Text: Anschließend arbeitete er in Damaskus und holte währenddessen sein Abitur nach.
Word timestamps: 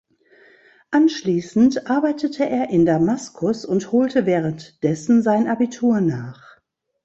Anschließend 0.89 1.87
arbeitete 1.87 2.43
er 2.49 2.71
in 2.71 2.87
Damaskus 2.87 3.65
und 3.65 3.91
holte 3.91 4.25
währenddessen 4.25 5.21
sein 5.21 5.47
Abitur 5.47 6.01
nach. 6.01 6.43